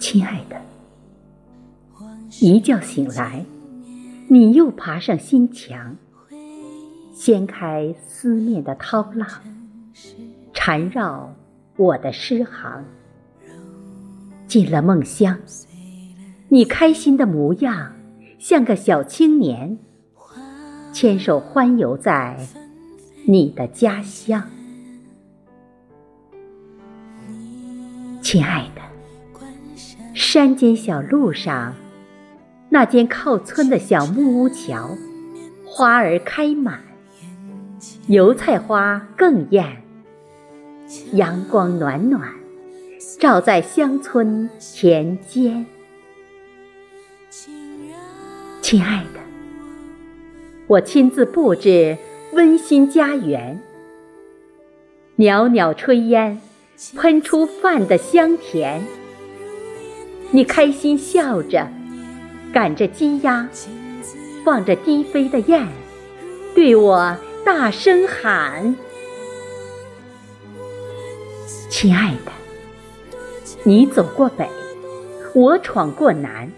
[0.00, 0.60] 亲爱的，
[2.40, 3.44] 一觉醒来，
[4.28, 5.96] 你又爬上心墙，
[7.14, 9.28] 掀开思念的涛浪，
[10.52, 11.32] 缠绕
[11.76, 12.84] 我的诗行。
[14.46, 15.38] 进了梦乡，
[16.48, 17.92] 你开心的模样，
[18.38, 19.78] 像个小青年，
[20.92, 22.38] 牵手欢游在
[23.26, 24.42] 你的家乡。
[28.22, 28.82] 亲爱的，
[30.14, 31.74] 山间小路上，
[32.68, 34.96] 那间靠村的小木屋桥，
[35.66, 36.80] 花儿开满，
[38.06, 39.82] 油菜花更艳，
[41.14, 42.32] 阳光暖暖，
[43.18, 45.66] 照在乡村田间。
[48.62, 49.20] 亲爱的，
[50.68, 51.98] 我亲自布置
[52.32, 53.60] 温馨家园，
[55.16, 56.40] 袅袅炊烟。
[56.96, 58.82] 喷出饭的香甜，
[60.34, 61.68] 你开心笑着，
[62.52, 63.48] 赶着鸡鸭，
[64.44, 65.68] 望着低飞的雁，
[66.56, 68.74] 对我大声喊
[71.70, 72.32] ：“亲爱的，
[73.62, 74.48] 你走过北，
[75.36, 76.50] 我闯过南，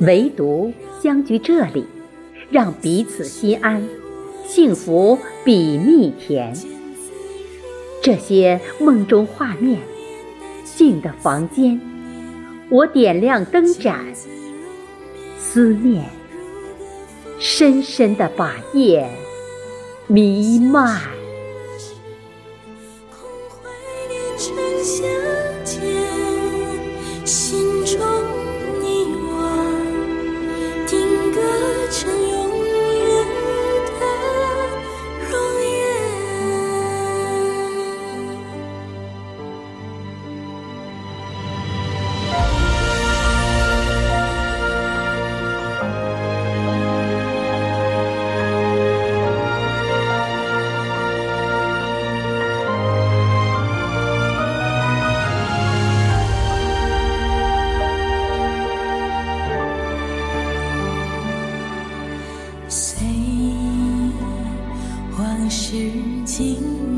[0.00, 1.84] 唯独相聚这里，
[2.50, 3.86] 让彼此心安，
[4.46, 6.56] 幸福比蜜甜。”
[8.00, 9.78] 这些梦中画面，
[10.64, 11.78] 静的房间，
[12.70, 14.04] 我点亮灯盏，
[15.38, 16.04] 思念
[17.38, 19.08] 深深的把夜
[20.06, 21.00] 弥漫。
[65.70, 65.92] 是
[66.24, 66.97] 情。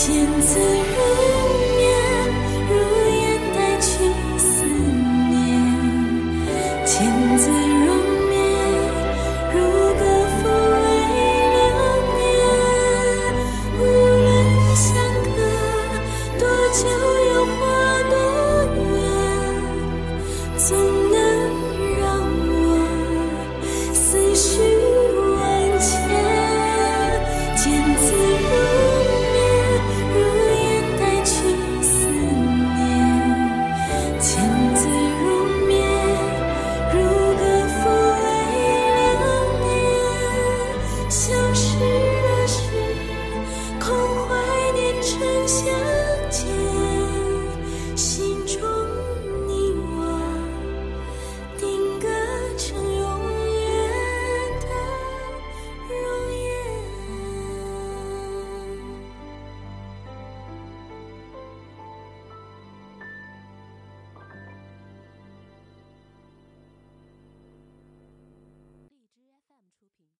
[0.00, 0.98] 千字如
[1.76, 1.82] 面，
[2.70, 2.72] 如
[3.16, 3.20] 烟
[3.52, 3.88] 带去
[4.38, 4.46] 思
[5.28, 5.36] 念；
[6.86, 6.94] 千
[7.36, 7.86] 字如
[8.28, 8.36] 面，
[9.52, 9.56] 如
[9.98, 10.00] 歌
[10.38, 10.86] 抚慰
[11.54, 11.58] 流
[12.14, 12.16] 年。
[13.76, 13.82] 无
[14.22, 14.26] 论
[14.76, 14.86] 相
[15.34, 15.36] 隔
[16.38, 16.42] 多
[16.72, 16.80] 久，
[17.34, 17.77] 有。